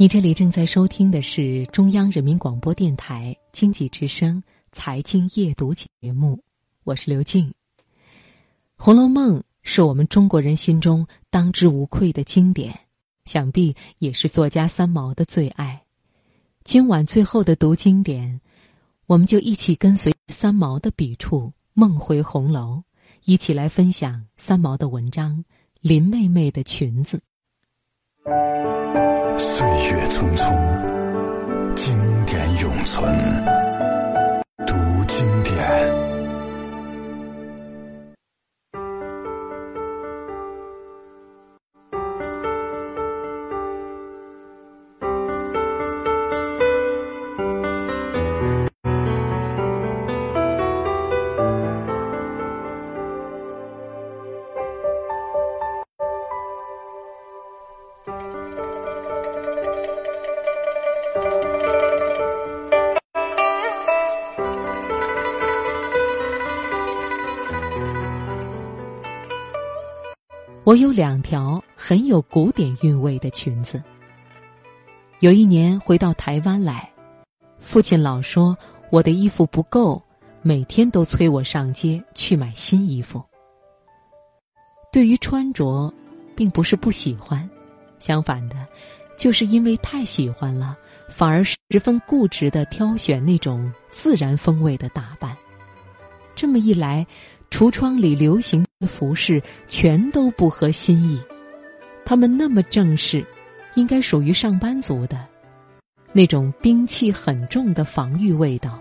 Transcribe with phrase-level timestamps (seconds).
[0.00, 4.42] 你这里正在收听的是中央人民广播电台经济之声
[4.72, 6.42] 财经夜读节目，
[6.84, 7.46] 我是刘静。
[8.76, 12.74] 《红楼梦》是我们中国人心中当之无愧的经典，
[13.26, 15.78] 想必也是作家三毛的最爱。
[16.64, 18.40] 今晚最后的读经典，
[19.04, 22.82] 我们就一起跟随三毛的笔触，梦回红楼，
[23.26, 25.36] 一起来分享三毛的文章
[25.82, 27.20] 《林妹妹的裙子》。
[29.40, 30.54] 岁月匆匆，
[31.74, 31.96] 经
[32.26, 33.59] 典永存。
[70.62, 73.82] 我有两条很有古典韵味的裙子。
[75.20, 76.88] 有一年回到台湾来，
[77.60, 78.56] 父亲老说
[78.90, 80.00] 我的衣服不够，
[80.42, 83.22] 每天都催我上街去买新衣服。
[84.92, 85.92] 对于穿着，
[86.36, 87.48] 并不是不喜欢，
[87.98, 88.66] 相反的，
[89.16, 90.76] 就是因为太喜欢了，
[91.08, 95.34] 反而十分固执的挑选那种自然风味的打扮。
[96.34, 97.06] 这么一来。
[97.50, 101.20] 橱窗里流行服饰全都不合心意，
[102.04, 103.24] 他们那么正式，
[103.74, 105.26] 应该属于上班族的，
[106.12, 108.80] 那种兵器很重的防御味道，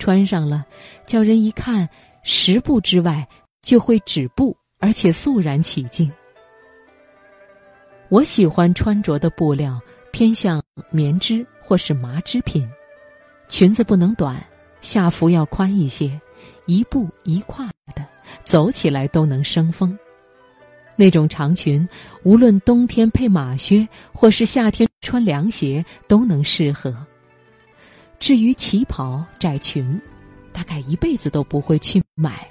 [0.00, 0.64] 穿上了，
[1.06, 1.88] 叫人一看
[2.24, 3.26] 十步之外
[3.62, 6.10] 就会止步，而且肃然起敬。
[8.08, 12.68] 我喜欢穿着的布料偏向棉织或是麻织品，
[13.48, 14.44] 裙子不能短，
[14.80, 16.20] 下服要宽一些。
[16.66, 18.06] 一步一跨的
[18.50, 19.96] 走起来都能生风，
[20.96, 21.88] 那种长裙，
[22.24, 26.92] 无论冬天配马靴或是夏天穿凉鞋都能适合。
[28.18, 30.00] 至于旗袍、窄裙，
[30.52, 32.44] 大概一辈子都不会去买，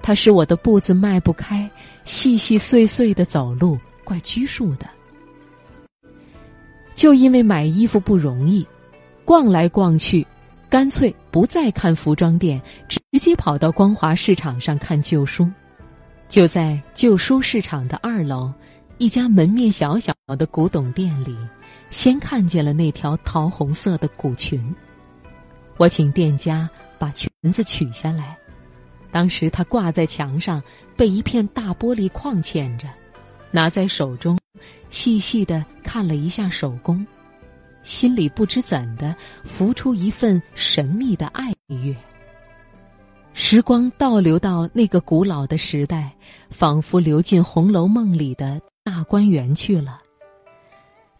[0.00, 1.70] 它使我的步子迈不开，
[2.06, 4.88] 细细碎碎的走路怪拘束的。
[6.94, 8.66] 就因为买衣服不容易，
[9.26, 10.26] 逛来逛去。
[10.70, 15.50] 干脆不再看服装店，直接跑到光华市场上看旧书。
[16.28, 18.52] 就在旧书市场的二楼，
[18.98, 21.36] 一家门面小小的古董店里，
[21.90, 24.72] 先看见了那条桃红色的古裙。
[25.76, 26.70] 我请店家
[27.00, 28.38] 把裙子取下来，
[29.10, 30.62] 当时它挂在墙上，
[30.96, 32.86] 被一片大玻璃框嵌着，
[33.50, 34.38] 拿在手中，
[34.88, 37.04] 细细的看了一下手工。
[37.82, 39.14] 心里不知怎的
[39.44, 41.94] 浮出一份神秘的爱乐。
[43.32, 46.12] 时光倒流到那个古老的时代，
[46.50, 50.00] 仿佛流进《红楼梦》里的大观园去了。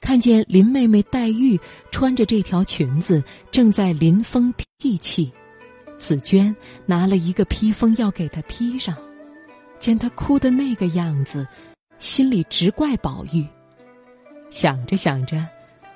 [0.00, 1.58] 看见林妹妹黛玉
[1.90, 5.30] 穿着这条裙子，正在临风涕泣，
[5.98, 6.54] 紫娟
[6.84, 8.96] 拿了一个披风要给她披上，
[9.78, 11.46] 见她哭的那个样子，
[12.00, 13.46] 心里直怪宝玉。
[14.50, 15.46] 想着想着。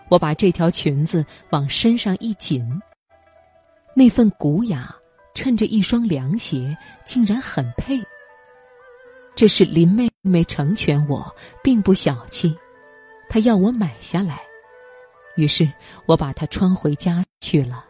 [0.09, 2.65] 我把这条裙子往身上一紧，
[3.94, 4.94] 那份古雅
[5.34, 8.00] 衬着一双凉鞋，竟然很配。
[9.34, 12.56] 这是林妹妹成全我，并不小气，
[13.28, 14.41] 她要我买下来，
[15.37, 15.69] 于是
[16.06, 17.84] 我把它穿回家去了。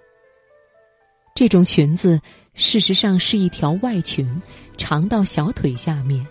[1.34, 2.20] 这种裙子
[2.54, 4.40] 事实上是一条外裙，
[4.76, 6.26] 长到小腿下面。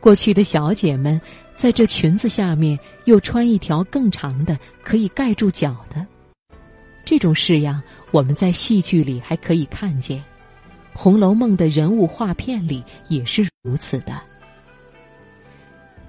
[0.00, 1.20] 过去的小姐们。
[1.58, 6.06] 在这裙子下面又穿一条更长的，可以盖住脚的。
[7.04, 7.82] 这种式样，
[8.12, 10.18] 我们在戏剧里还可以看见，
[10.92, 14.20] 《红楼梦》的人物画片里也是如此的。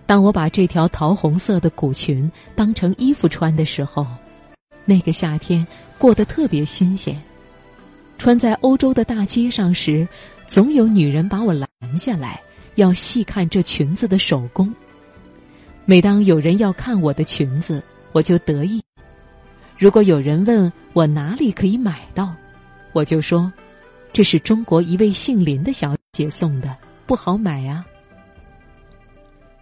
[0.05, 4.05] 当我把这条桃红色的古裙当成衣服穿的时候，
[4.85, 5.65] 那个夏天
[5.97, 7.19] 过得特别新鲜。
[8.19, 10.07] 穿在欧洲的大街上时，
[10.45, 12.39] 总有女人把我拦下来，
[12.75, 14.71] 要细看这裙子的手工。
[15.89, 18.79] 每当有人要看我的裙子，我就得意；
[19.75, 22.31] 如果有人问我哪里可以买到，
[22.93, 23.51] 我就说
[24.13, 26.77] ：“这是中国一位姓林的小姐送的，
[27.07, 27.83] 不好买啊。”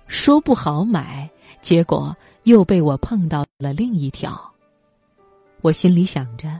[0.07, 1.29] 说不好买，
[1.61, 2.13] 结果
[2.43, 4.37] 又被我碰到了另一条。
[5.61, 6.59] 我心里想着，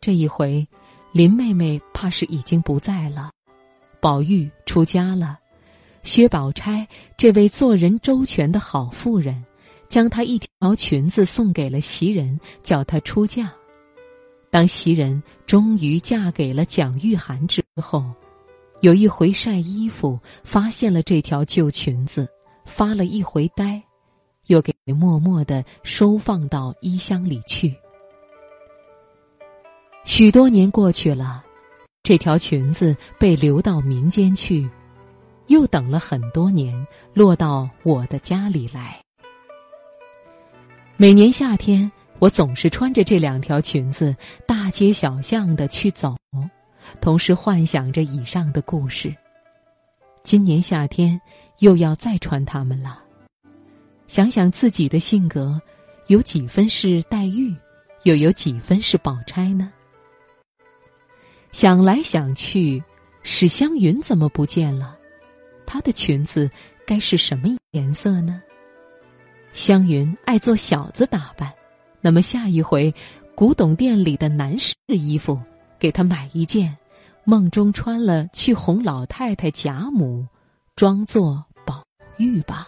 [0.00, 0.66] 这一回
[1.12, 3.30] 林妹妹怕是已经不在了，
[4.00, 5.38] 宝玉出家了。
[6.08, 6.88] 薛宝钗
[7.18, 9.44] 这位做人周全的好妇人，
[9.90, 13.52] 将她一条裙子送给了袭人，叫她出嫁。
[14.50, 18.02] 当袭人终于嫁给了蒋玉菡之后，
[18.80, 22.26] 有一回晒衣服，发现了这条旧裙子，
[22.64, 23.78] 发了一回呆，
[24.46, 27.76] 又给默默的收放到衣箱里去。
[30.06, 31.44] 许多年过去了，
[32.02, 34.66] 这条裙子被流到民间去，
[35.48, 38.98] 又等了很多年，落到我的家里来。
[40.96, 41.90] 每年夏天。
[42.20, 44.12] 我总是穿着这两条裙子，
[44.44, 46.16] 大街小巷的去走，
[47.00, 49.14] 同时幻想着以上的故事。
[50.24, 51.20] 今年夏天
[51.60, 53.00] 又要再穿它们了，
[54.08, 55.62] 想想自己的性格，
[56.08, 57.54] 有几分是黛玉，
[58.02, 59.72] 又有几分是宝钗呢？
[61.52, 62.82] 想来想去，
[63.22, 64.97] 史湘云怎么不见了？
[65.68, 66.50] 她的裙子
[66.86, 68.40] 该是什么颜色呢？
[69.52, 71.52] 湘云爱做小子打扮。
[72.00, 72.94] 那么下一回，
[73.34, 75.38] 古董店里的男士衣服，
[75.78, 76.74] 给她买一件，
[77.24, 80.26] 梦中穿了去哄老太太贾母，
[80.74, 81.84] 装作宝
[82.16, 82.66] 玉吧。